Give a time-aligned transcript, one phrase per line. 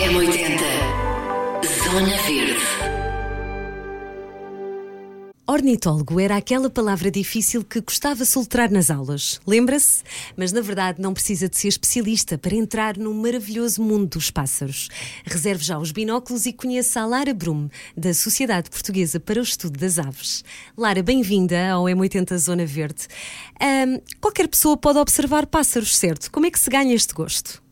[0.00, 0.60] M80
[1.82, 2.62] Zona Verde
[5.44, 9.40] Ornitólogo era aquela palavra difícil que custava soltar nas aulas.
[9.44, 10.04] Lembra-se?
[10.36, 14.88] Mas na verdade não precisa de ser especialista para entrar no maravilhoso mundo dos pássaros.
[15.24, 19.80] Reserve já os binóculos e conheça a Lara Brum, da Sociedade Portuguesa para o Estudo
[19.80, 20.44] das Aves.
[20.76, 23.08] Lara, bem-vinda ao M80 Zona Verde.
[24.20, 26.30] Qualquer pessoa pode observar pássaros, certo?
[26.30, 27.66] Como é que se ganha este gosto?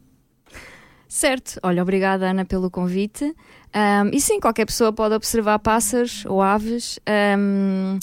[1.09, 3.25] Certo, olha, obrigada Ana pelo convite.
[3.25, 6.99] Um, e sim, qualquer pessoa pode observar pássaros ou aves.
[7.39, 7.99] Um,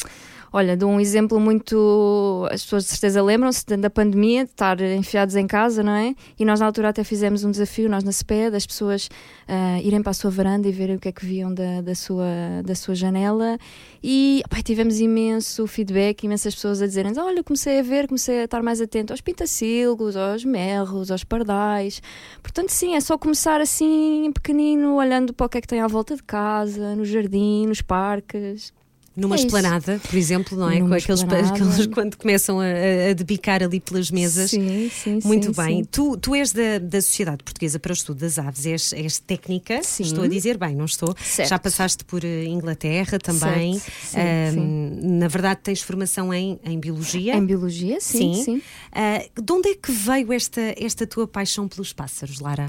[0.55, 2.47] Olha, de um exemplo muito.
[2.51, 6.13] As pessoas de certeza lembram-se da pandemia, de estar enfiados em casa, não é?
[6.37, 10.03] E nós na altura até fizemos um desafio, nós na CPE, das pessoas uh, irem
[10.03, 12.27] para a sua varanda e verem o que é que viam da, da, sua,
[12.63, 13.57] da sua janela.
[14.03, 18.43] E opa, tivemos imenso feedback, imensas pessoas a dizerem: Olha, comecei a ver, comecei a
[18.43, 21.99] estar mais atento aos pintacilgos, aos merros, aos pardais.
[22.43, 25.87] Portanto, sim, é só começar assim, pequenino, olhando para o que é que tem à
[25.87, 28.71] volta de casa, no jardim, nos parques.
[29.15, 30.79] Numa É esplanada, por exemplo, não é?
[30.79, 32.65] Numa Com aqueles, aqueles quando começam a,
[33.11, 34.49] a debicar ali pelas mesas.
[34.49, 35.77] Sim, sim, Muito sim, bem.
[35.77, 35.83] sim.
[35.91, 39.81] Tu, tu és da, da Sociedade Portuguesa para o Estudo das Aves, és, és técnica,
[39.83, 40.03] Sim.
[40.03, 41.15] estou a dizer bem, não estou?
[41.23, 41.49] Certo.
[41.49, 43.77] Já passaste por eh, Inglaterra também.
[43.79, 44.53] Certo.
[44.53, 47.35] Sim, Ahm, Na verdade, tens formação em, em Biologia.
[47.35, 48.61] Em biologia, sim, sim.
[48.91, 52.67] Ah, de onde é que veio esta, esta tua paixão pelos pássaros, Lara?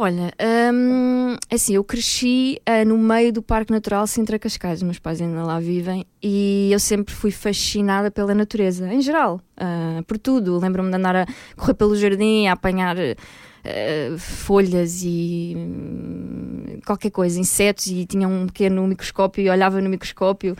[0.00, 0.32] Olha,
[0.72, 5.42] hum, assim, eu cresci ah, no meio do Parque Natural Sintra Cascais, meus pais ainda
[5.42, 10.56] lá vivem, e eu sempre fui fascinada pela natureza, em geral, ah, por tudo.
[10.56, 11.26] Lembro-me de andar a
[11.56, 18.46] correr pelo jardim, a apanhar ah, folhas e hum, qualquer coisa, insetos, e tinha um
[18.46, 20.56] pequeno microscópio e olhava no microscópio.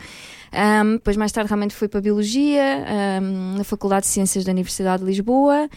[0.51, 2.85] Um, depois, mais tarde, realmente fui para Biologia,
[3.21, 5.69] um, na Faculdade de Ciências da Universidade de Lisboa.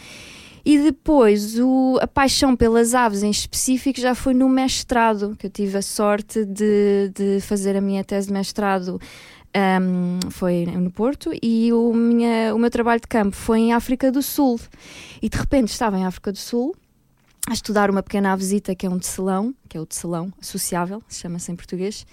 [0.65, 5.51] E depois o- a paixão pelas aves em específico já foi no mestrado, que eu
[5.51, 9.01] tive a sorte de, de fazer a minha tese de mestrado.
[9.55, 14.11] um, foi no Porto e o, minha- o meu trabalho de campo foi em África
[14.11, 14.59] do Sul.
[15.21, 16.75] E de repente estava em África do Sul
[17.47, 21.21] a estudar uma pequena avesita que é um tecelão, que é o tecelão associável, se
[21.21, 22.07] chama-se em português.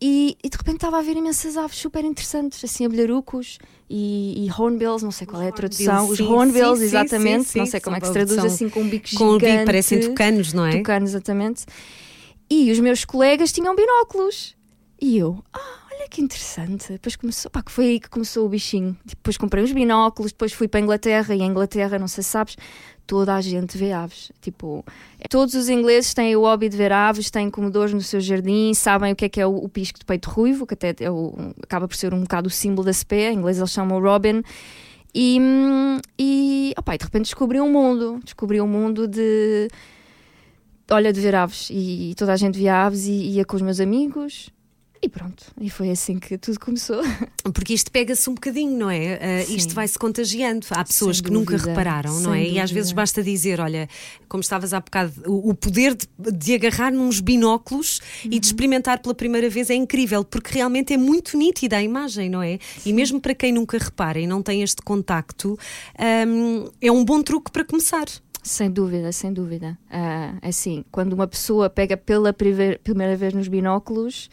[0.00, 4.50] E, e de repente estava a ver imensas aves super interessantes, assim, abelharucos e, e
[4.50, 6.08] hornbills, não sei qual é a tradução.
[6.08, 8.80] Os hornbills, sim, exatamente, sim, não sim, sei como é que se traduz assim com
[8.80, 9.52] um bico Com o gigante.
[9.52, 10.76] bico parecem tucanos, não é?
[10.76, 11.64] Tucanos, exatamente.
[12.50, 14.54] E os meus colegas tinham binóculos.
[15.00, 15.60] E eu, ah,
[16.04, 16.92] olha que interessante.
[16.92, 18.96] Depois começou, pá, que foi aí que começou o bichinho.
[19.04, 22.30] Depois comprei os binóculos, depois fui para a Inglaterra e em Inglaterra, não sei se
[22.30, 22.56] sabes,
[23.06, 24.30] toda a gente vê aves.
[24.40, 24.84] Tipo,
[25.30, 29.12] todos os ingleses têm o hobby de ver aves, têm comedores no seu jardim, sabem
[29.12, 31.34] o que é que é o, o pisco de peito ruivo, que até é o-
[31.62, 34.42] acaba por ser um bocado o símbolo da CP, em inglês eles chamam Robin.
[35.14, 35.38] E,
[36.18, 39.68] e opá, e de repente descobri um mundo, descobri um mundo de
[40.90, 43.80] olha, de ver aves e toda a gente via aves e ia com os meus
[43.80, 44.50] amigos
[45.04, 47.02] e pronto, e foi assim que tudo começou.
[47.52, 49.44] Porque isto pega-se um bocadinho, não é?
[49.44, 49.56] Sim.
[49.56, 50.66] isto vai-se contagiando.
[50.70, 52.42] Há pessoas que nunca dúvida, repararam, não é?
[52.42, 52.74] E às dúvida.
[52.74, 53.88] vezes basta dizer: olha,
[54.28, 58.40] como estavas há bocado, o, o poder de, de agarrar nos binóculos e Uhum.
[58.40, 62.42] de experimentar pela primeira vez é incrível, porque realmente é muito nítida a imagem, não
[62.42, 62.58] é?
[62.86, 65.58] E mesmo para quem nunca repara e não tem este contacto,
[66.26, 68.06] hum, é um bom truque para começar.
[68.42, 69.78] Sem dúvida, sem dúvida.
[69.90, 74.28] Ah, assim, quando uma pessoa pega pela primeira vez nos binóculos,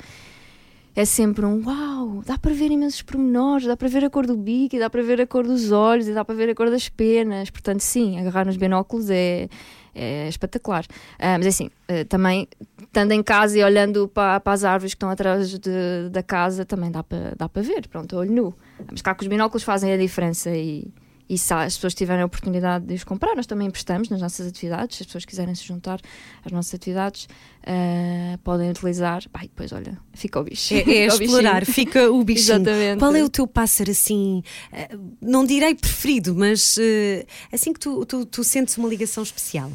[0.96, 4.36] é sempre um uau, dá para ver imensos pormenores, dá para ver a cor do
[4.36, 6.90] bico, dá para ver a cor dos olhos, e dá para ver a cor das
[6.90, 7.50] penas.
[7.50, 9.48] Portanto, sim, agarrar nos binóculos é,
[9.96, 10.86] é espetacular.
[11.18, 12.48] Ah, mas assim, ah, também
[12.82, 16.92] estando em casa e olhando para, as árvores que estão atrás de- da casa, também
[16.92, 18.54] dá para, dá ver, pronto, olho nu.
[18.92, 20.88] Mas cá que os binóculos fazem a diferença e,
[21.32, 24.46] e se as pessoas tiverem a oportunidade de os comprar, nós também emprestamos nas nossas
[24.46, 24.98] atividades.
[24.98, 26.02] Se as pessoas quiserem se juntar
[26.44, 27.30] às nossas atividades,
[27.66, 29.24] ah, podem utilizar.
[29.38, 30.74] E depois, olha, fica o bicho.
[30.74, 32.56] É, é Fica explorar, fica o bichinho.
[32.58, 33.00] Exatamente.
[33.00, 34.44] Qual é o teu pássaro assim,
[34.74, 34.90] eh,
[35.22, 39.72] não direi preferido, mas eh, assim que tu, tu, tu sentes uma ligação especial?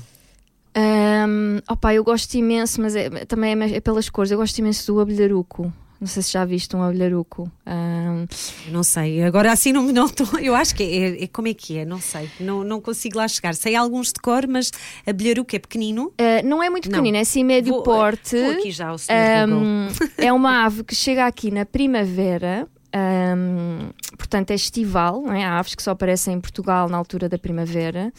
[0.76, 4.30] Um, opa, eu gosto imenso, mas é- também é, é pelas cores.
[4.30, 5.72] Eu gosto imenso do abelharuco.
[6.00, 7.50] Não sei se já viste um abelharuco.
[7.66, 8.26] Um,
[8.70, 11.78] Não sei, agora assim não, não tô- eu acho que é, é- como é que
[11.78, 13.54] é, não sei, não, não consigo lá chegar.
[13.54, 14.70] Sei alguns de cor, mas
[15.06, 16.08] a bilharuca é pequenino.
[16.08, 16.98] uh, não é muito Não.
[16.98, 18.36] pequenino, é assim médio Vou- porte.
[18.40, 19.58] Vou aqui já Google.
[19.58, 19.88] Um,
[20.18, 22.68] é uma ave que chega aqui na primavera.
[22.94, 25.44] um, portanto, é estival, não é?
[25.44, 28.12] Há aves que só aparecem em Portugal na altura da primavera.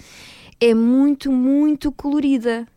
[0.60, 2.68] É muito, muito colorida.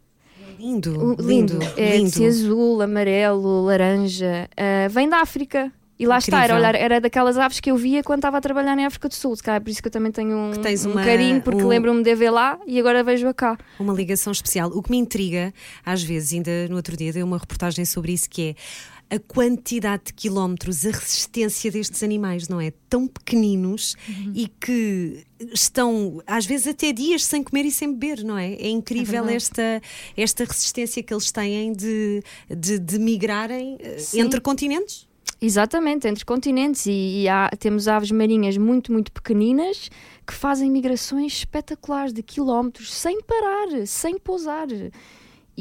[0.60, 2.10] Lindo, O- lindo, É lindo.
[2.10, 4.46] de azul, amarelo, laranja.
[4.56, 5.72] Ah, vem da África.
[5.98, 6.60] E lá está, era, Incrível.
[6.70, 9.36] olhar, era daquelas aves que eu via quando estava a trabalhar na África do Sul.
[9.36, 11.68] Se calhar é por isso que eu também tenho um, um uma- carinho, porque um-
[11.68, 13.58] lembro-me de ver lá e agora vejo-a cá.
[13.78, 14.70] Uma ligação especial.
[14.70, 15.52] O que me intriga,
[15.84, 18.54] às vezes, ainda no outro dia dei uma reportagem sobre isso, que é
[19.10, 22.72] a quantidade de quilómetros, a resistência destes animais, não é?
[22.88, 23.96] Tão pequeninos
[24.34, 28.52] e que estão, às vezes, até dias sem comer e sem beber, não é?
[28.54, 29.34] É incrível verdade.
[29.36, 29.82] esta,
[30.16, 34.20] esta resistência que eles têm de, de, de migrarem eh, Sim.
[34.20, 35.08] entre continentes.
[35.42, 36.86] Exatamente, entre continentes.
[36.86, 39.90] E, e há- temos aves marinhas muito, muito pequeninas
[40.26, 44.68] que fazem migrações espetaculares de quilómetros sem parar, sem pousar.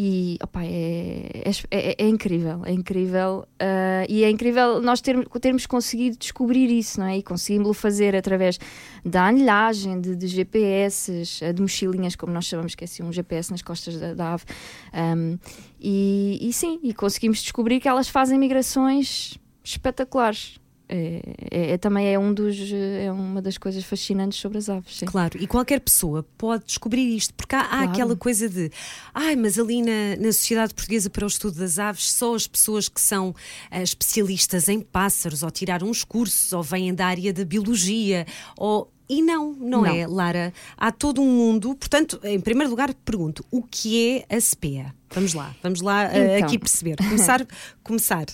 [0.02, 3.46] E opá, é, é, é- é incrível, é incrível.
[3.60, 7.18] ah, e é incrível nós termos, termos conseguido descobrir isso, não é?
[7.18, 8.58] E conseguimos-lo fazer através
[9.04, 13.12] da anilhagem, de, de GPS, ah, de mochilinhas, como nós chamamos, que é assim um
[13.12, 14.46] GPS nas costas da, da ave.
[14.94, 15.38] Ahm,
[15.78, 20.62] e, e sim, e conseguimos descobrir que elas fazem migrações espetaculares.
[20.92, 21.22] É,
[21.52, 24.98] é- é- também é, um dos, é uma das coisas fascinantes sobre as aves.
[24.98, 25.06] Sim.
[25.06, 27.92] Claro, e qualquer pessoa pode descobrir isto, porque há, há Claro.
[27.92, 28.72] aquela coisa de
[29.14, 32.90] ai, mas ali na, na Sociedade Portuguesa para o Estudo das Aves, só as pessoas
[32.90, 33.36] que são
[33.70, 38.26] ah, especialistas em pássaros, ou tiraram uns cursos, ou vêm da área da biologia,
[38.58, 38.92] ou.
[39.12, 39.86] E não, não, Não.
[39.88, 40.54] é, Lara.
[40.78, 41.74] Há todo um mundo.
[41.76, 44.94] Portanto, em primeiro lugar, pergunto: o que é a SPEA?
[45.12, 46.48] Vamos lá, vamos lá ah, Então.
[46.48, 46.96] aqui perceber.
[46.98, 47.44] Começar.
[47.84, 48.26] começar.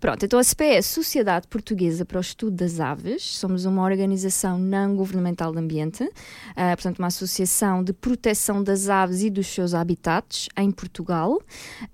[0.00, 3.22] Pronto, então a SPE é a Sociedade Portuguesa para o Estudo das Aves.
[3.22, 6.08] Somos uma organização não governamental de ambiente,
[6.56, 11.40] ah, portanto, uma associação de proteção das aves e dos seus habitats em Portugal.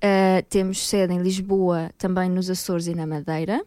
[0.03, 3.63] Ah, temos sede em Lisboa, também nos Açores e na Madeira.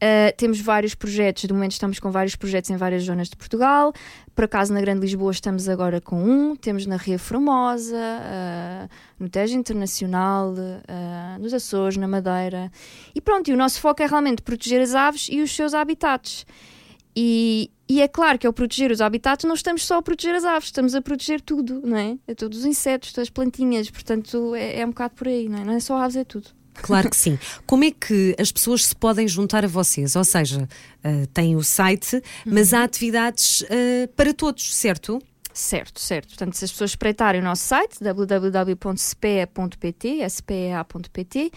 [0.00, 3.92] Ah, temos vários projetos, de momento estamos com vários projetos em várias zonas de Portugal.
[4.34, 6.56] Por acaso, na Grande Lisboa, estamos agora com um.
[6.56, 7.98] Temos na Ria Formosa,
[9.18, 10.54] no Tejo Internacional,
[11.38, 12.72] nos Açores, na Madeira.
[13.14, 16.46] E pronto, o nosso foco é realmente proteger as aves e os seus habitats.
[17.14, 20.44] E, e é claro que ao proteger os habitats não estamos só a proteger as
[20.44, 22.16] aves, estamos a proteger tudo, não é?
[22.26, 25.64] É todos os insetos, as plantinhas, portanto é, é um bocado por aí, não é?
[25.64, 26.48] Não é só aves, é tudo.
[26.74, 27.38] Claro que sim.
[27.66, 30.16] Como é que as pessoas se podem juntar a vocês?
[30.16, 30.66] Ou seja,
[31.04, 35.20] ah, têm o site, mas há atividades ah, para todos, certo?
[35.54, 36.28] Certo, certo.
[36.28, 39.50] Portanto, se as pessoas espreitarem o nosso site, www.spea.pt,
[40.30, 41.50] spea.pt,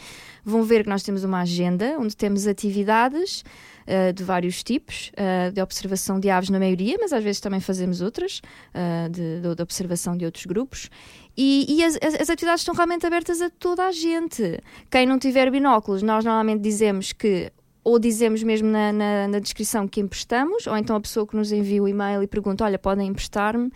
[0.43, 3.41] vão ver que nós temos uma agenda onde temos atividades
[3.87, 7.61] eh, de vários tipos, eh, de observação de aves na maioria, mas às vezes também
[7.61, 8.41] fazemos outras,
[8.73, 10.89] eh, de, de- observação de outros grupos.
[11.37, 14.59] E, e as- as atividades estão realmente abertas a toda a gente.
[14.91, 17.49] Quem não tiver binóculos, nós normalmente dizemos que
[17.85, 21.51] ou dizemos mesmo na, na, na descrição que emprestamos, ou então a pessoa que nos
[21.53, 23.71] envia o e-mail e pergunta: Olha, podem emprestar-me.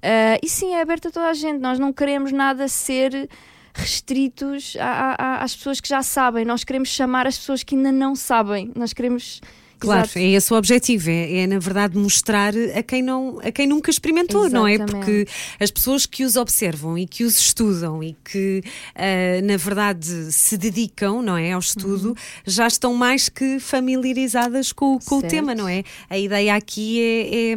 [0.00, 1.58] Ah, e sim, é aberto a toda a gente.
[1.60, 3.28] Nós não queremos nada ser
[3.74, 6.44] restritos a- a- a- às pessoas que já sabem.
[6.44, 8.70] Nós queremos chamar as pessoas que ainda não sabem.
[8.76, 9.40] Nós queremos.
[9.78, 10.18] Claro, Exato.
[10.18, 13.90] é esse o objetivo, é, é, na verdade mostrar a quem, não, a quem nunca
[13.90, 14.74] experimentou, não é?
[14.74, 15.04] Exatamente.
[15.04, 15.26] Porque
[15.60, 18.62] as pessoas que os observam e que os estudam e que
[18.94, 22.14] ah, na verdade se dedicam, não é, ao estudo,
[22.46, 25.84] já estão mais que familiarizadas com, o- com o tema, não é?
[26.10, 27.52] A ideia aqui é,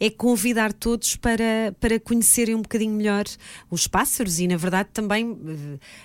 [0.00, 3.24] é, é convidar todos para, para conhecerem um bocadinho melhor
[3.70, 5.36] os pássaros e na verdade também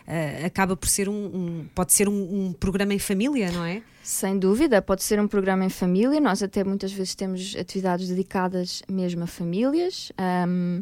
[0.07, 3.81] ah, acaba por ser um, um- pode ser um, um programa em família, não é?
[4.07, 6.21] Sem dúvida, pode ser um programa em família.
[6.21, 10.13] Nós até muitas vezes temos atividades dedicadas mesmo a famílias.
[10.17, 10.81] Ahm,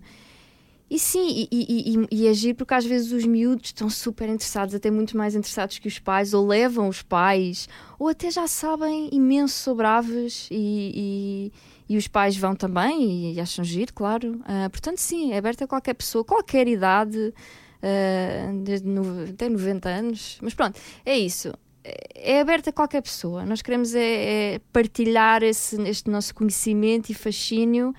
[0.88, 4.76] e sim, e, e, e, e agir porque às vezes os miúdos estão super interessados,
[4.76, 9.10] até muito mais interessados que os pais, ou levam os pais, ou até já sabem
[9.12, 11.52] imenso sobre aves e,
[11.90, 14.40] os pais vão também e, acham giro, claro.
[14.46, 17.34] Ah, portanto, sim, é aberto a qualquer pessoa, qualquer idade,
[17.82, 20.38] ah, desde no, até 90 anos.
[20.44, 21.52] Mas pronto, é isso
[22.16, 23.46] é aberto a qualquer pessoa.
[23.46, 27.94] Nós queremos é, é partilhar esse, este nosso conhecimento e fascínio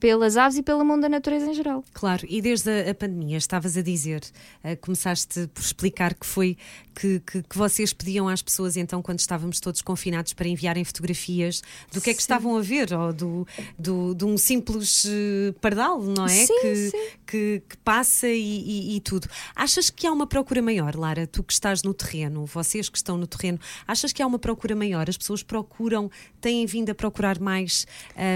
[0.00, 1.84] pelas aves e pelo mundo da natureza em geral.
[1.92, 4.22] Claro, e desde a, a pandemia, estavas a dizer,
[4.64, 6.56] eh, começaste por explicar que foi
[6.98, 11.62] que, que, que vocês pediam às pessoas, então, quando estávamos todos confinados, para enviarem fotografias
[11.92, 13.46] do que é que estavam a ver, ou do,
[13.78, 16.28] do, de um simples eh, pardal, não é?
[16.46, 17.08] Sim, que, sim.
[17.26, 19.28] Que, que passa e, e- e tudo.
[19.54, 21.26] Achas que há uma procura maior, Lara?
[21.26, 24.74] Tu que estás no terreno, vocês que estão no terreno, achas que há uma procura
[24.74, 25.08] maior?
[25.08, 27.86] As pessoas procuram, têm vindo a procurar mais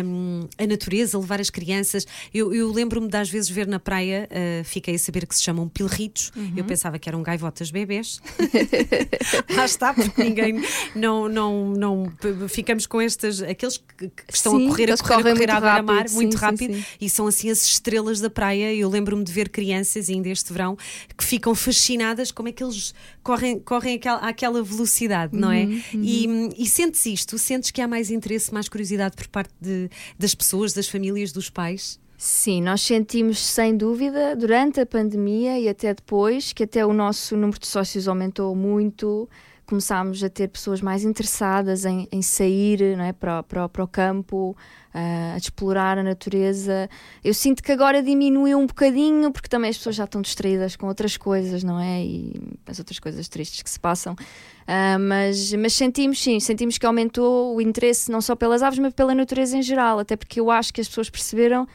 [0.04, 2.06] hum, a natureza, levar as crianças.
[2.32, 5.42] Eu, eu lembro-me de às vezes ver na praia, uh, fiquei a saber que se
[5.42, 6.32] chamam pilritos.
[6.56, 8.20] Eu pensava que eram gaivotas bebés.
[9.54, 10.62] Lá está, porque ninguém
[10.94, 12.12] não, não, não
[12.48, 15.60] ficamos com estas, aqueles que, que estão Sim, a correr, a correr, a correr à
[15.60, 16.84] beira-mar rápido, muito sim, sim, rápido sim.
[17.00, 18.74] e são assim as estrelas da praia.
[18.74, 20.76] Eu lembro-me de ver crianças, ainda este verão,
[21.16, 22.92] que ficam fascinadas como é que eles
[23.22, 25.64] correm, correm àquela, àquela velocidade, não é?
[25.64, 27.38] Uhum, E, e sentes isto?
[27.38, 31.43] Sentes que há mais interesse, mais curiosidade por parte de, das pessoas, das famílias, dos
[31.50, 32.00] pais?
[32.16, 37.36] Sim, nós sentimos sem dúvida durante a pandemia e até depois que até o nosso
[37.36, 39.28] número de sócios aumentou muito.
[39.66, 43.88] Começámos a ter pessoas mais interessadas em, em sair não é, para, para, para o
[43.88, 44.56] campo,
[44.94, 46.88] uh, a explorar a natureza.
[47.22, 50.86] Eu sinto que agora diminuiu um bocadinho, porque também as pessoas já estão distraídas com
[50.86, 52.04] outras coisas, não é?
[52.04, 52.34] E
[52.66, 54.14] as outras coisas tristes que se passam.
[54.14, 58.92] Uh, mas, mas sentimos, sim, sentimos que aumentou o interesse não só pelas aves, mas
[58.92, 61.66] pela natureza em geral, até porque eu acho que as pessoas perceberam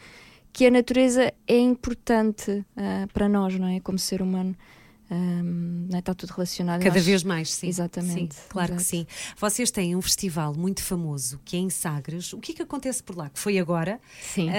[0.52, 3.80] que a natureza é importante uh, para nós, não é?
[3.80, 4.56] Como ser humano.
[5.10, 5.98] Um, é?
[5.98, 6.82] Está tudo relacionado.
[6.82, 7.68] Cada vez mais, sim.
[7.68, 8.34] Exatamente.
[8.34, 8.84] Sim, claro Exato.
[8.84, 9.06] que sim.
[9.36, 12.32] Vocês têm um festival muito famoso que é em Sagres.
[12.32, 13.28] O que é que acontece por lá?
[13.28, 14.00] Que foi agora.
[14.22, 14.48] Sim.
[14.48, 14.52] Uh,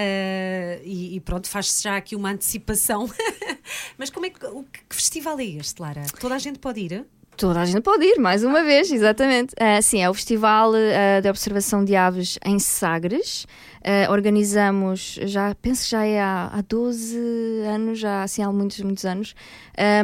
[0.84, 3.10] e, e, pronto, faz-se já aqui uma antecipação.
[3.96, 6.02] Mas como é que, o, que festival é este, Lara?
[6.20, 7.06] Toda a gente pode ir?
[7.36, 9.54] Toda a gente pode ir, mais uma vez, exatamente.
[9.54, 13.46] Uh, sim, é o Festival uh, de Observação de Aves em Sagres.
[13.82, 17.18] Uh, organizamos, já penso que já é há, há 12
[17.66, 19.34] anos, já assim há muitos, muitos anos.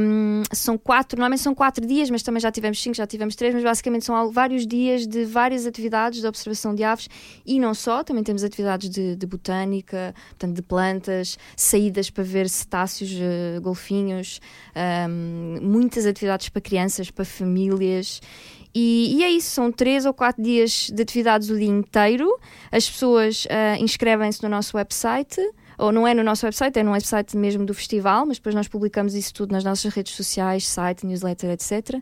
[0.00, 3.54] Um, são quatro, normalmente são quatro dias, mas também já tivemos cinco, já tivemos três,
[3.54, 7.08] mas basicamente são vários dias de várias atividades de observação de aves
[7.46, 12.48] e não só, também temos atividades de, de botânica, portanto, de plantas, saídas para ver
[12.48, 13.12] cetáceos,
[13.62, 14.40] golfinhos,
[15.08, 18.20] um, muitas atividades para crianças, para famílias.
[18.72, 22.38] E, e, é isso, são três ou quatro dias de atividades o dia inteiro.
[22.70, 25.40] As pessoas uh, inscrevem-se no nosso website,
[25.76, 28.68] ou não é no nosso website, é no website mesmo do festival, mas depois nós
[28.68, 32.00] publicamos isso tudo nas nossas redes sociais, site, newsletter, etc.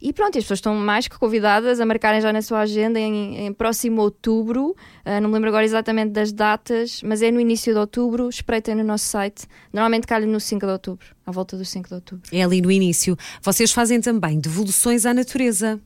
[0.00, 3.46] E pronto, as pessoas estão mais que convidadas a marcarem já na sua agenda em,
[3.46, 4.76] em próximo outubro.
[5.04, 8.28] Uh, não me lembro agora exatamente das datas, mas é no início de outubro.
[8.28, 9.46] Espreitem no nosso site.
[9.72, 12.30] Normalmente calha no 5 de outubro, à volta do 5 de outubro.
[12.32, 13.16] É ali no início.
[13.42, 15.80] Vocês fazem também devoluções à natureza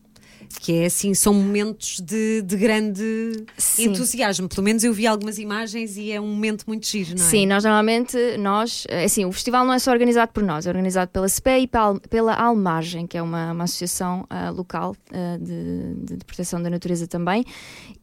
[0.59, 3.85] que é assim, são momentos de, de grande Sim.
[3.85, 4.49] entusiasmo.
[4.49, 7.29] Pelo menos eu vi algumas imagens e é um momento muito giro, não é?
[7.29, 11.11] Sim, nós normalmente, nós, assim, o festival não é só organizado por nós, é organizado
[11.11, 16.25] pela CPE e pela Almargem, que é uma, uma associação uh, local uh, de, de,
[16.25, 17.45] proteção da natureza também.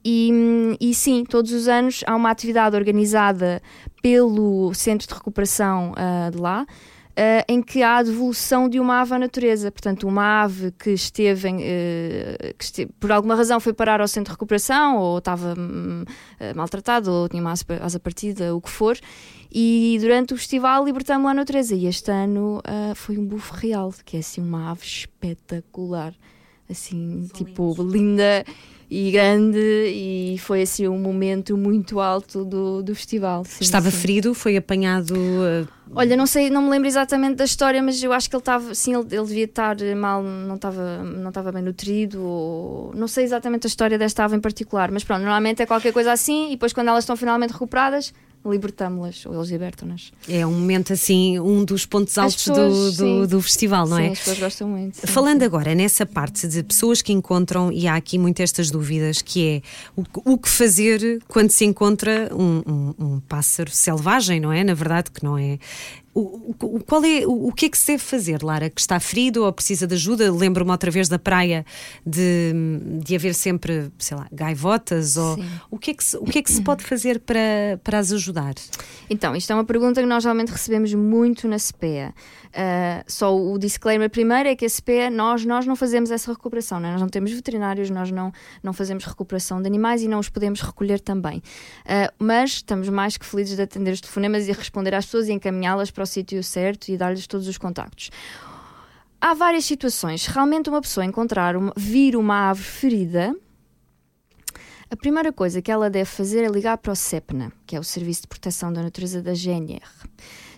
[0.03, 3.61] E, e sim, todos os anos há uma atividade organizada
[4.01, 6.65] pelo Centro de Recuperação uh, de lá.
[7.11, 9.69] Uh, em que há a devolução de uma ave à natureza.
[9.69, 14.07] Portanto, uma ave que esteve, em, uh, que esteve por alguma razão foi parar ao
[14.07, 18.97] centro de recuperação, ou estava uh, maltratado, ou tinha uma asa partida, o que for,
[19.51, 21.75] e durante o festival libertamos-la à natureza.
[21.75, 22.61] E este ano
[22.95, 26.13] foi um bufo real, que é assim uma ave espetacular,
[26.69, 27.93] assim, São tipo, lindos.
[27.93, 28.45] linda
[28.89, 33.45] e grande e foi assim um momento muito alto do, do festival.
[33.45, 33.97] Sim, Estava sim.
[33.97, 35.13] ferido, foi apanhado.
[35.13, 38.41] Uh, Olha, não sei, não me lembro exatamente da história, mas eu acho que ele
[38.41, 43.07] estava, sim, ele, ele, devia estar mal, não estava, não estava bem nutrido, ou não
[43.07, 46.47] sei exatamente a história desta ave em particular, mas pronto, normalmente é qualquer coisa assim
[46.47, 48.13] e depois quando elas estão finalmente recuperadas,
[48.45, 50.11] libertamos-las, ou eles libertam-nas.
[50.27, 53.27] é um momento assim, um dos pontos As altos pessoas, do, do, sim.
[53.27, 54.11] do festival, não sim, é?
[54.11, 54.97] as pessoas gostam muito.
[54.97, 55.45] sim, Falando sim.
[55.45, 59.61] agora nessa parte de pessoas que encontram, e há aqui muitas estas dúvidas, que é
[59.95, 60.03] o,
[60.33, 64.63] o que fazer quando se encontra um, um, um pássaro selvagem, não é?
[64.63, 65.59] Na verdade, que não é.
[66.19, 68.69] O, o, qual é, o, o que é que se deve fazer, Lara?
[68.69, 70.31] Que está ferido ou precisa de ajuda?
[70.31, 71.65] Lembro-me outra vez da praia
[72.05, 72.53] de,
[73.01, 75.15] de haver sempre, sei lá, gaivotas.
[75.15, 75.49] Ou, Sim.
[75.71, 78.11] o, que é que se, o que é que se pode fazer para, para as
[78.11, 78.55] ajudar?
[79.09, 82.13] Então, isto é uma pergunta que nós realmente recebemos muito na SPEA.
[82.49, 86.79] Uh, só o disclaimer primeiro é que a SPEA, nós, nós não fazemos essa recuperação,
[86.79, 86.91] não é?
[86.93, 88.33] nós não temos veterinários, nós não,
[88.63, 91.37] não fazemos recuperação de animais e não os podemos recolher também.
[91.37, 95.31] Uh, mas estamos mais que felizes de atender os telefonemas e responder às pessoas e
[95.31, 98.09] encaminhá-las para o sítio certo e dar-lhes todos os contactos.
[99.21, 100.25] Há várias situações.
[100.25, 103.35] Realmente, uma pessoa encontrar, uma, vir uma ave ferida,
[104.91, 107.83] a primeira coisa que ela deve fazer é ligar para o CEPNA, que é o
[107.83, 109.85] Serviço de Proteção da Natureza da GNR.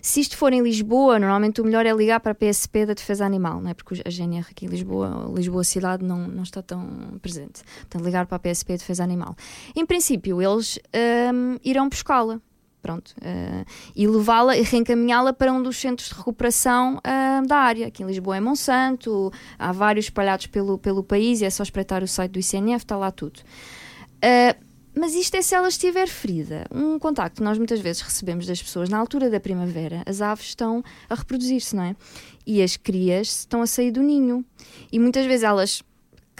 [0.00, 3.26] Se isto for em Lisboa, normalmente o melhor é ligar para a PSP da Defesa
[3.26, 3.74] Animal, não é?
[3.74, 7.62] porque a GNR aqui em Lisboa, Lisboa cidade, não, não está tão presente.
[7.82, 9.36] Portanto, ligar para a PSP da Defesa Animal.
[9.76, 10.78] Em princípio, eles
[11.32, 12.40] hum, irão buscá-la.
[12.82, 17.86] Pronto, uh, e levá-la e reencaminhá-la para um dos centros de recuperação uh, da área.
[17.86, 22.02] Aqui em Lisboa é Monsanto, há vários espalhados pelo, pelo país e é só espreitar
[22.02, 23.38] o site do ICNF, está lá tudo.
[24.18, 26.66] Uh, mas isto é se ela estiver ferida.
[26.70, 30.46] Um contacto que nós muitas vezes recebemos das pessoas na altura da primavera, as aves
[30.46, 31.96] estão a reproduzir-se, não é?
[32.46, 34.44] E as crias estão a sair do ninho.
[34.90, 35.82] E muitas vezes elas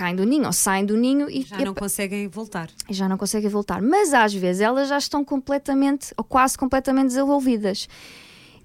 [0.03, 2.69] caem do ninho ou saem do ninho e Já não conseguem voltar.
[2.89, 3.81] e já não conseguem voltar.
[3.81, 7.89] Mas às vezes elas já estão completamente ou quase completamente desenvolvidas.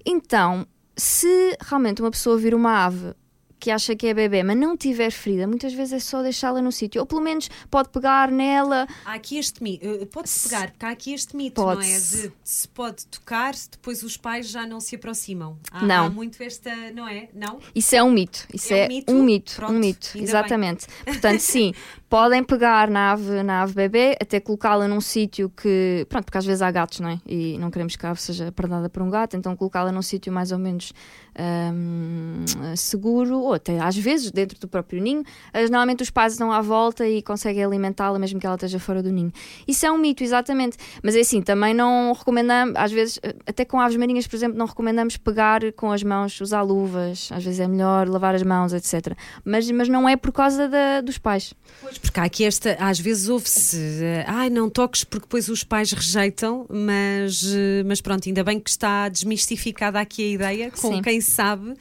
[0.04, 0.66] então,
[0.96, 3.14] se realmente uma pessoa vir uma ave
[3.58, 6.70] que acha que é bebê, mas não tiver ferida, muitas vezes é só deixá-la no
[6.70, 7.00] sítio.
[7.00, 8.86] Ou pelo menos pode pegar nela.
[9.04, 11.98] Há aqui este mito, uh, pode-se pegar, porque há aqui este mito, não é?
[11.98, 15.58] De se pode tocar, depois os pais já não se aproximam.
[15.70, 16.06] Há, não.
[16.06, 17.28] Há muito esta, não é?
[17.34, 17.58] Não?
[17.74, 18.46] Isso é um mito.
[18.52, 19.56] Isso é, é um mito, um mito.
[19.56, 20.10] Pronto, um mito.
[20.14, 20.86] Exatamente.
[20.86, 21.14] Bem.
[21.18, 21.72] Portanto, sim,
[22.08, 26.06] podem pegar na ave, na ave bebê, até colocá-la num sítio que.
[26.08, 27.20] Pronto, porque às vezes há gatos, não é?
[27.26, 30.32] E não queremos que a ave seja predada por um gato, então colocá-la num sítio
[30.32, 30.92] mais ou menos
[31.38, 32.44] um,
[32.76, 35.24] seguro, ou até às vezes dentro do próprio ninho.
[35.54, 39.10] Normalmente os pais dão à volta e conseguem alimentá-la mesmo que ela esteja fora do
[39.10, 39.32] ninho.
[39.66, 40.76] Isso é um mito, exatamente.
[41.02, 44.66] Mas é assim, também não recomendamos, às vezes, até com aves marinhas, por exemplo, não
[44.66, 49.16] recomendamos pegar com as mãos, usar luvas, às vezes é melhor lavar as mãos, etc.
[49.44, 51.54] Mas, mas não é por causa da, dos pais.
[51.80, 53.78] Pois, porque há aqui esta, às vezes ouve-se,
[54.26, 57.44] ai, não toques porque depois os pais rejeitam, mas,
[57.86, 61.02] mas pronto, ainda bem que está desmistificada aqui a ideia com Sim.
[61.02, 61.76] quem sabe uh,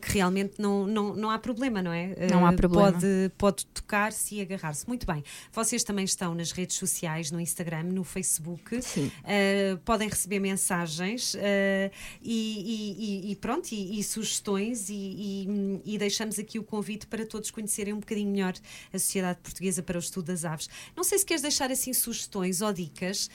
[0.00, 2.06] que realmente não, não, não há problema, não é?
[2.06, 2.92] Uh, não há problema.
[2.92, 4.88] Pode, pode tocar-se e agarrar-se.
[4.88, 5.22] Muito bem.
[5.52, 8.80] Vocês também estão nas redes sociais, no Instagram, no Facebook.
[8.80, 9.06] Sim.
[9.06, 16.58] Uh, podem receber mensagens e, e, e, pronto, e, e sugestões e, e, deixamos aqui
[16.58, 18.54] o convite para todos conhecerem um bocadinho melhor
[18.92, 20.68] a Sociedade Portuguesa para o Estudo das Aves.
[20.96, 23.28] Não sei se queres deixar assim sugestões ou dicas,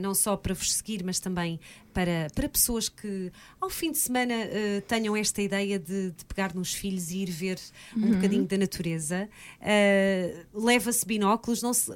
[0.00, 1.58] não só para vos seguir, mas também
[1.92, 3.30] para, para pessoas que
[3.60, 7.30] ao fim de semana uh, tenham esta ideia de, de, pegar nos filhos e ir
[7.30, 7.58] ver
[7.96, 8.14] um uhum.
[8.14, 9.28] bocadinho da natureza.
[9.60, 11.90] Uh, Leva-se binóculos, não se,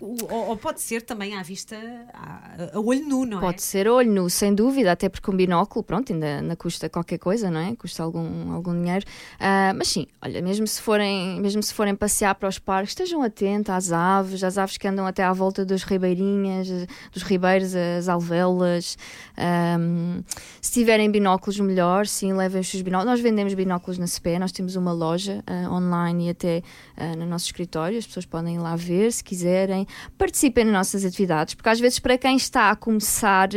[0.00, 1.76] ou, ou, pode ser também à vista,
[2.12, 3.52] a, a, olho nu, não pode é?
[3.52, 6.88] Pode ser a olho nu, sem dúvida, até porque um binóculo, pronto, ainda, ainda custa
[6.88, 7.76] qualquer coisa, não é?
[7.76, 9.04] Custa algum, algum dinheiro.
[9.36, 13.22] Uh, mas sim, olha, mesmo se, forem, mesmo se forem passear para os parques, estejam
[13.22, 16.68] atentos às aves, às aves que andam até à volta das ribeirinhas,
[17.12, 18.96] dos ribeiros, as alvéolas.
[19.40, 20.22] Um,
[20.60, 23.10] se tiverem binóculos, melhor, sim, levem os seus binóculos.
[23.12, 26.62] Nós vendemos binóculos na CP, nós temos uma loja uh, online e até
[26.98, 29.86] uh, no nosso escritório, as pessoas podem ir lá ver se quiserem.
[30.18, 33.48] Participem nas nossas atividades, porque às vezes para quem está a começar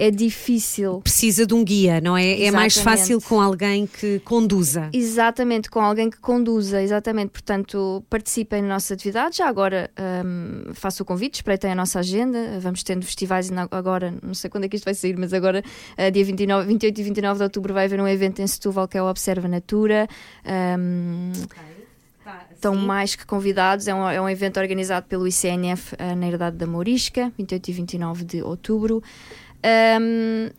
[0.00, 1.00] é difícil.
[1.02, 2.22] Precisa de um guia, não é?
[2.22, 2.48] Exatamente.
[2.48, 4.88] É mais fácil com alguém que conduza.
[4.94, 7.30] Exatamente, com alguém que conduza, exatamente.
[7.30, 9.36] Portanto, participem na nossa atividade.
[9.36, 9.90] Já agora
[10.24, 12.58] um, faço o convite, espreitem a nossa agenda.
[12.60, 15.62] Vamos tendo festivais agora, não sei quando é que isto vai sair, mas agora,
[15.98, 18.96] uh, dia 29, 28 e 29 de outubro, vai haver um evento em Setúbal que
[18.96, 20.08] é o Observa Natura.
[20.46, 21.80] Um, okay
[22.54, 23.88] estão mais que convidados.
[23.88, 27.72] É um, é um evento organizado pelo ICNF uh, na Herdade da Mourisca, 28 e
[27.72, 29.02] 29 de outubro.
[30.00, 30.50] Um,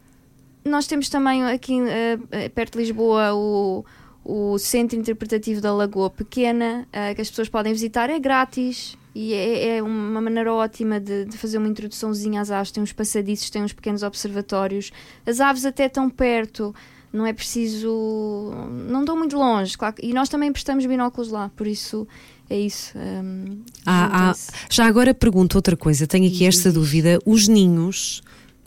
[0.64, 3.84] nós temos também aqui uh, perto de Lisboa o,
[4.24, 8.98] o Centro Interpretativo da Lagoa Pequena, uh, que as pessoas podem visitar, é grátis.
[9.14, 12.72] E é, é uma maneira ótima de, de, fazer uma introduçãozinha às aves.
[12.72, 14.92] Tem uns passadiços, tem uns pequenos observatórios.
[15.26, 16.74] As aves até tão perto,
[17.12, 18.54] não é preciso.
[18.88, 19.96] Não estão muito longe, claro.
[20.02, 22.08] E nós também prestamos binóculos lá, por isso
[22.50, 22.98] é isso.
[22.98, 24.36] Um, ah, ah,
[24.70, 27.20] já agora pergunto outra coisa, tenho aqui esta dúvida.
[27.26, 28.22] Os ninhos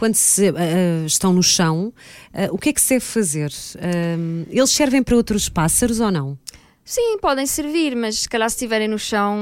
[0.04, 1.90] quando se, uh, estão no chão,
[2.34, 3.50] uh, o que é que se deve fazer?
[3.50, 6.38] Uh, eles servem para outros pássaros ou não?
[6.84, 9.34] Sim, podem servir, mas se calhar se estiverem no chão,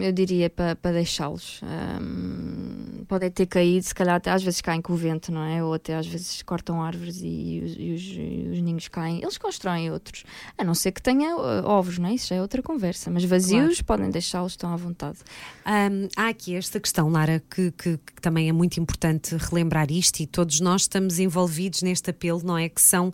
[0.00, 1.60] eu diria para, deixá-los.
[2.00, 2.65] Um,
[3.06, 5.62] podem ter caído, se calhar até às vezes caem com o vento, não é?
[5.62, 9.20] Ou até às vezes cortam árvores e, e, os, e os, ninhos caem.
[9.22, 10.24] Eles constroem outros.
[10.58, 12.14] A não ser que tenha uh, ovos, não é?
[12.14, 13.10] Isso já é outra conversa.
[13.10, 13.84] Mas vazios claro.
[13.86, 15.18] podem deixá-los, estão à vontade.
[15.66, 20.20] Um, há aqui esta questão, Lara, que, que, que também é muito importante relembrar isto
[20.20, 22.68] e todos nós estamos envolvidos neste apelo, não é?
[22.68, 23.12] Que são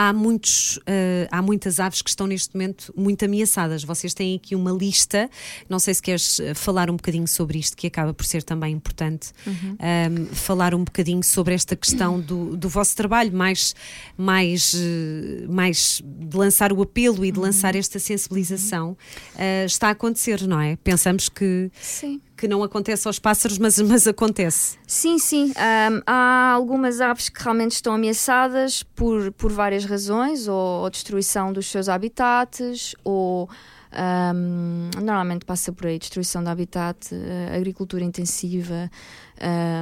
[0.00, 3.84] há, muitos, uh, há muitas aves que estão neste momento muito ameaçadas.
[3.84, 5.28] Vocês têm aqui uma lista,
[5.68, 8.72] não sei se queres eh, falar um bocadinho sobre isto, que acaba por ser também
[8.72, 9.76] importante, uhum.
[9.76, 13.74] um, falar um bocadinho sobre esta questão do, do vosso trabalho, mais,
[14.16, 17.80] mais, uh, mais de lançar o apelo e de lançar uhum.
[17.80, 18.96] esta sensibilização.
[19.34, 20.76] Uh, está a acontecer, não é?
[20.76, 21.70] Pensamos que.
[21.80, 24.78] Sim que não acontece aos pássaros, mas, mas acontece.
[24.86, 25.50] Sim, sim.
[25.50, 31.52] Um, há algumas aves que realmente estão ameaçadas por, por várias razões, ou, ou destruição
[31.52, 33.46] dos seus habitats, ou
[33.92, 38.90] um, normalmente passa por aí destruição do habitat, uh, agricultura intensiva.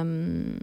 [0.05, 0.57] Um,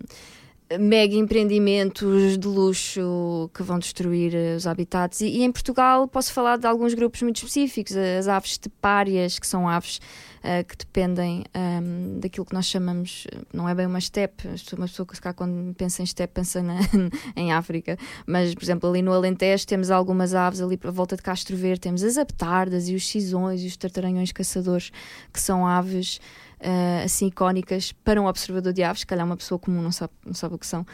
[0.78, 5.20] mega empreendimentos de luxo que vão destruir eh, os habitats.
[5.20, 9.46] E, e, em Portugal posso falar de alguns grupos muito específicos, as aves estepárias, que
[9.46, 10.00] são aves
[10.46, 14.86] uh, que dependem um, ehm, daquilo que nós chamamos, não é bem uma steppe, uma
[14.86, 16.78] pessoa que quando pensa em steppe pensa na,
[17.34, 21.22] em África, mas por exemplo ali no Alentejo temos algumas aves ali à volta de
[21.22, 24.92] Castro Verde, temos as aptardas e os cisões e os tartaranhões caçadores,
[25.32, 26.20] que são aves
[26.60, 30.12] uh, assim icónicas para um observador de aves, se calhar uma pessoa comum não sabe,
[30.24, 30.86] não sabe o que são, uh,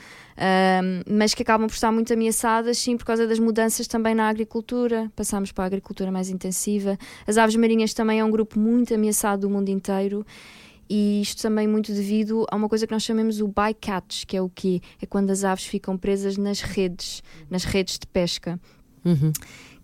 [1.11, 5.11] mas que acabam por estar muito ameaçadas, sim, por causa das mudanças também na agricultura.
[5.15, 6.99] Passamos para a agricultura mais intensiva.
[7.27, 10.27] As aves marinhas também é um grupo muito ameaçado do mundo inteiro.
[10.91, 14.43] E isto também muito devido a uma coisa que nós chamamos o bycatch, que é
[14.43, 18.61] o que É quando as aves ficam presas nas redes, nas redes de pesca.
[19.05, 19.33] Uhum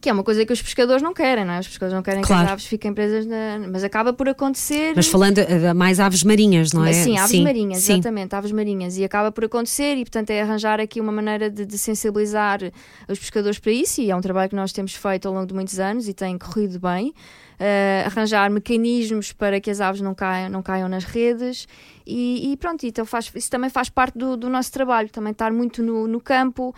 [0.00, 1.60] que é uma coisa que os pescadores não querem, não é?
[1.60, 2.42] Os pescadores não querem claro.
[2.42, 3.58] que as aves fiquem presas, na...
[3.70, 4.92] mas acaba por acontecer.
[4.94, 6.92] Mas falando de mais aves marinhas, não é?
[6.92, 7.94] Sim, aves sim, marinhas, sim.
[7.94, 8.96] exatamente, aves marinhas.
[8.96, 12.60] E acaba por acontecer, e portanto é arranjar aqui uma maneira de, de, sensibilizar
[13.08, 15.54] os pescadores para isso, e é um trabalho que nós temos feito ao longo de
[15.54, 17.12] muitos anos e tem corrido bem.
[17.58, 21.66] Uh, arranjar mecanismos para que as aves não caiam, não caiam nas redes
[22.10, 25.52] e, e pronto, então faz, isso também faz parte do, do, nosso trabalho, também estar
[25.52, 26.74] muito no, no campo,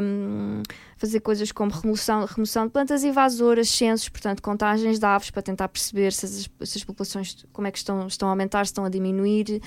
[0.00, 0.62] um,
[0.96, 5.66] fazer coisas como remoção, remoção de plantas invasoras, censos, portanto, contagens de aves para tentar
[5.66, 8.84] perceber se as, se as populações como é que estão, estão a aumentar, se estão
[8.84, 9.60] a diminuir.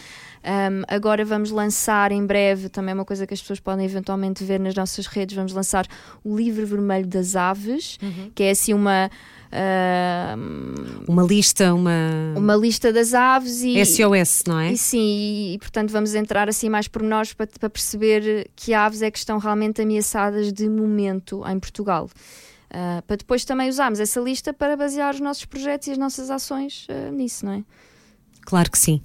[0.45, 4.45] Um, agora vamos lançar em breve, também é uma coisa que as pessoas podem eventualmente
[4.45, 5.85] ver nas nossas redes, vamos lançar
[6.23, 8.31] o livro vermelho das aves, uhum.
[8.33, 9.09] que é assim uma.
[9.51, 12.33] Uh, uma lista, uma...
[12.35, 14.71] uma lista das aves e SOS, não é?
[14.71, 18.73] E sim, e, e portanto vamos entrar assim mais por nós para, para perceber que
[18.73, 22.09] aves é que estão realmente ameaçadas de momento em Portugal.
[22.65, 26.29] Uh, para depois também usarmos essa lista para basear os nossos projetos e as nossas
[26.29, 27.63] ações uh, nisso, não é?
[28.41, 29.01] Claro que sim.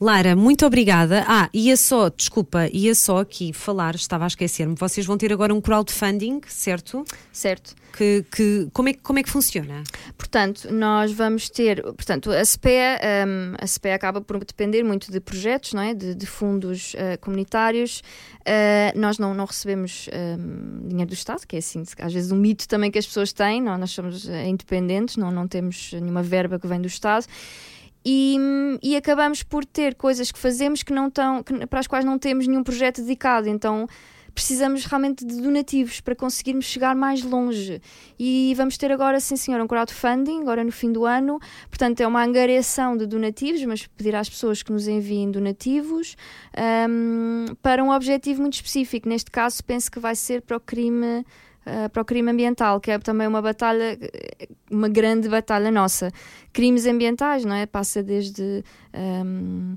[0.00, 1.24] Lara, muito obrigada.
[1.26, 4.76] Ah, ia só, desculpa, ia só aqui falar, estava a esquecer-me.
[4.76, 7.04] Vocês vão ter agora um crowdfunding, certo?
[7.32, 7.74] Certo.
[7.96, 9.82] Que, que, como, é, como é que funciona?
[10.16, 12.70] Portanto, nós vamos ter, portanto, a SPE,
[13.26, 15.94] um, a SPE acaba por depender muito de projetos, não é?
[15.94, 18.00] de, de fundos uh, comunitários.
[18.40, 20.08] Uh, nós não, não recebemos
[20.38, 23.32] um, dinheiro do Estado, que é assim, às vezes um mito também que as pessoas
[23.32, 27.26] têm, não, nós somos uh, independentes, não, não temos nenhuma verba que vem do Estado.
[28.04, 28.36] E,
[28.82, 32.18] e, acabamos por ter coisas que fazemos que não estão, que, para as quais não
[32.18, 33.48] temos nenhum projeto dedicado.
[33.48, 33.86] Então
[34.38, 37.82] precisamos realmente de donativos para conseguirmos chegar mais longe.
[38.16, 41.40] E vamos ter agora, sim senhor, um crowdfunding, agora no fim do ano.
[41.68, 46.16] Portanto, é uma angariação de donativos, mas pedir às pessoas que nos enviem donativos
[46.88, 49.08] um, para um objetivo muito específico.
[49.08, 51.24] Neste caso, penso que vai ser para o crime
[51.68, 53.98] uh, para o crime ambiental, que é também uma batalha,
[54.70, 56.10] uma grande batalha nossa.
[56.52, 57.66] Crimes ambientais, não é?
[57.66, 59.76] Passa desde um,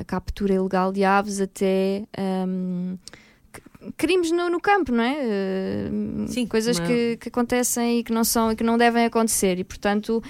[0.00, 2.04] a captura ilegal de aves até.
[2.18, 2.98] Um,
[3.96, 5.16] crimes no, no, campo, não é?
[5.90, 6.86] Uh, Sim, coisas uma...
[6.86, 10.22] que, que, acontecem e que não são e que não devem acontecer e portanto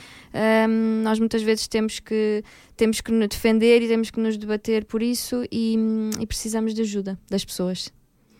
[0.68, 2.44] um, nós muitas vezes temos que
[2.76, 5.76] temos que nos defender e temos que nos debater por isso e,
[6.20, 7.92] e precisamos de ajuda das pessoas.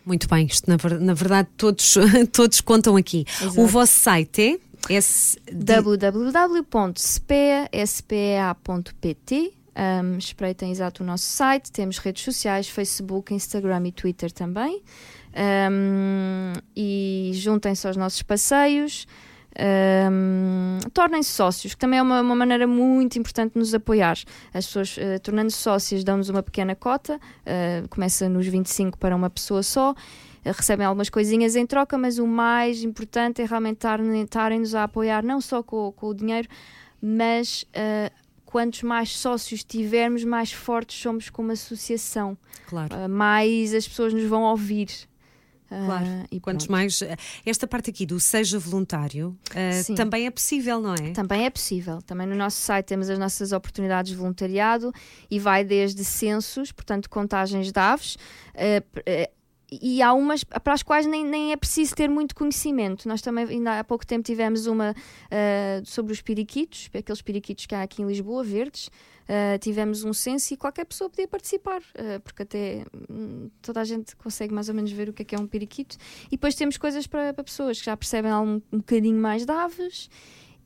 [0.05, 1.95] Muito bem, isto na, na verdade todos,
[2.33, 3.25] todos contam aqui.
[3.41, 3.61] Exato.
[3.61, 4.59] O vosso site
[4.89, 4.99] é
[5.51, 6.41] www.spea.pt
[9.73, 14.81] um, espreitem exato o nosso site, temos redes sociais, Facebook, Instagram e Twitter também.
[15.33, 19.07] Um, e juntem-se aos nossos passeios.
[19.59, 24.17] Um, tornem-se sócios, que também é uma, uma, maneira muito importante de nos apoiar.
[24.53, 29.29] As pessoas, uh, tornando-se sócios, dão-nos uma pequena cota, uh, começa nos 25 para uma
[29.29, 29.95] pessoa só, uh,
[30.45, 33.85] recebem algumas coisinhas em troca, mas o mais importante é realmente
[34.23, 36.47] estarem-nos a apoiar, não só com, com o dinheiro,
[37.01, 37.65] mas
[38.45, 42.37] quantos mais sócios tivermos, mais fortes somos como associação.
[42.67, 43.09] Claro.
[43.09, 45.10] mais as pessoas nos vão ouvir.
[45.71, 46.05] Claro.
[46.05, 46.77] Uh, e quantos pronto.
[46.77, 46.99] mais.
[47.45, 51.11] Esta parte aqui do seja voluntário uh, também é possível, não é?
[51.11, 52.01] Também é possível.
[52.01, 54.91] Também no nosso site temos as nossas oportunidades de voluntariado
[55.29, 58.15] e vai desde censos, portanto, contagens de aves.
[58.53, 59.40] Uh,
[59.71, 63.07] e há umas para as quais nem, nem é preciso ter muito conhecimento.
[63.07, 67.73] Nós também, ainda há pouco tempo, tivemos uma uh, sobre os periquitos, aqueles periquitos que
[67.73, 68.87] há aqui em Lisboa, verdes.
[68.87, 73.85] Uh, tivemos um censo e qualquer pessoa podia participar, uh, porque até hum, toda a
[73.85, 75.95] gente consegue mais ou menos ver o que é que é um periquito.
[76.27, 79.51] E depois temos coisas para, para pessoas que já percebem um, um bocadinho mais de
[79.53, 80.09] aves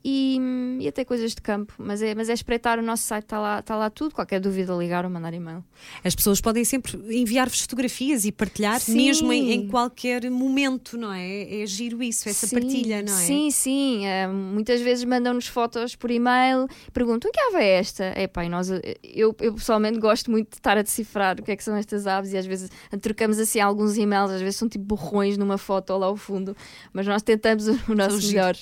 [0.04, 0.38] e,
[0.80, 1.74] e até coisas de campo.
[1.78, 4.14] Mas é, mas é espreitar o nosso site, está lá, está lá tudo.
[4.14, 5.64] Qualquer dúvida, ligar ou mandar e-mail.
[6.04, 8.94] As pessoas podem sempre enviar-vos fotografias e partilhar, sim.
[8.94, 11.62] mesmo em, em, qualquer momento, não é?
[11.62, 13.16] É giro isso, essa sim, partilha, não é?
[13.16, 14.02] Sim, sim.
[14.06, 18.04] Uh, muitas vezes mandam-nos fotos por e-mail, perguntam que ave é esta?
[18.14, 18.70] É pá, nós,
[19.02, 22.06] eu, eu pessoalmente gosto muito de estar a decifrar o que é que são estas
[22.06, 25.96] aves e às vezes trocamos assim alguns e-mails, às vezes são tipo borrões numa foto
[25.96, 26.56] lá ao fundo,
[26.92, 28.56] mas nós tentamos o nosso melhor.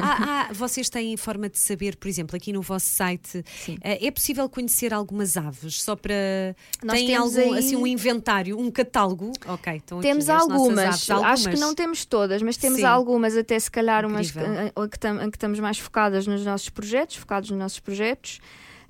[0.00, 3.78] Ah, ah, vocês vocês têm forma de saber, por exemplo, aqui no vosso site, Sim.
[3.82, 5.82] Eh, é possível conhecer algumas aves?
[5.82, 6.56] Só para.
[6.82, 7.58] Nós tem algum, aí...
[7.58, 9.32] assim, um inventário, um catálogo?
[9.46, 10.78] Ok, Temos algumas.
[10.78, 11.32] Aves, algumas.
[11.32, 12.84] Acho que não temos todas, mas temos Sim.
[12.84, 17.50] algumas, até se calhar umas que, que, que estamos mais focadas nos nossos projetos, focados
[17.50, 18.40] nos nossos projetos.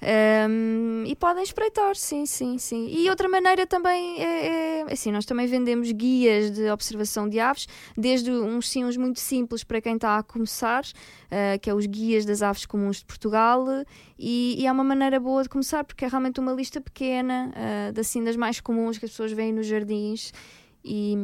[0.03, 2.89] Um, e podem espreitar, sim, sim, sim.
[2.91, 7.69] E outra maneira também é, é, assim, nós também vendemos guias de observação de aves,
[7.97, 11.87] desde uns sim, uns muito simples para quem está a começar, uh, que é os
[11.87, 13.65] guias das aves comuns de Portugal,
[14.19, 17.53] e, e, é uma maneira boa de começar, porque é realmente uma lista pequena,
[17.95, 20.33] uh, assim, das mais comuns que as pessoas veem nos jardins
[20.85, 21.17] e,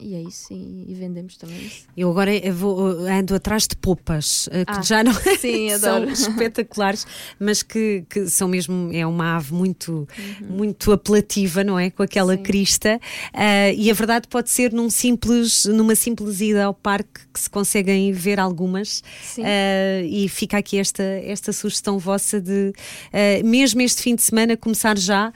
[0.00, 1.84] e, é isso, e, e, vendemos também isso.
[1.96, 7.06] Eu agora vou, ando atrás de popas, eh, que ah, já não sim, são espetaculares,
[7.38, 10.08] mas que, que, são mesmo, é uma ave muito,
[10.40, 10.46] uhum.
[10.48, 11.90] muito apelativa, não é?
[11.90, 12.42] Com aquela sim.
[12.42, 13.00] crista.
[13.32, 17.48] Uh, e a verdade pode ser num simples, numa simples ida ao parque que se
[17.48, 19.04] conseguem ver algumas.
[19.38, 24.56] Uh, e fica aqui esta, esta sugestão vossa de, uh, mesmo este fim de semana,
[24.56, 25.32] começar já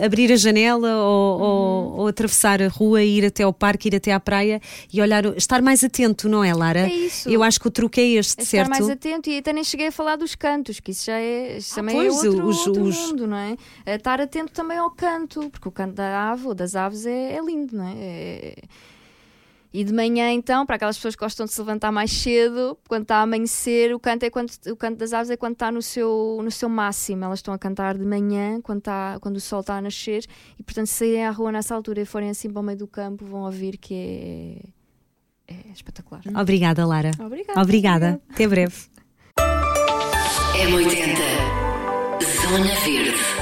[0.00, 1.44] a abrir a janela ou, uhum.
[1.44, 4.60] ou, ou atravessar a rua, ir até ao parque, ir até à praia
[4.92, 6.88] e olhar, estar mais atento, não é, Lara?
[6.88, 7.28] É isso.
[7.28, 8.72] Eu acho que o truque é este, é certo?
[8.72, 11.58] Estar mais atento e até nem cheguei a falar dos cantos, que isso já é,
[11.58, 12.96] isso ah, também é pois, é outro, os, outro os...
[12.98, 13.56] mundo, não é?
[13.84, 13.94] é?
[13.96, 17.44] Estar atento também ao canto, porque o canto da ave ou das aves é, é
[17.44, 17.94] lindo, não é?
[17.96, 18.54] é
[19.72, 23.02] e de manhã, então, para aquelas pessoas que gostam de se levantar mais cedo, quando
[23.02, 25.82] está a amanhecer, o canto, é quando, o canto das aves é quando está no
[25.82, 27.24] seu, no seu máximo.
[27.24, 30.24] Elas estão a cantar de manhã, quando, está, quando o sol está a nascer,
[30.58, 32.86] e portanto, se saírem à rua nessa altura e forem assim para o meio do
[32.86, 34.62] campo, vão ouvir que
[35.46, 36.22] é, é espetacular.
[36.34, 37.10] Obrigada, Lara.
[37.20, 37.60] Obrigada.
[37.60, 38.20] Obrigada.
[38.30, 38.74] Até breve.
[40.56, 41.68] M80
[42.48, 43.37] Zona Verde.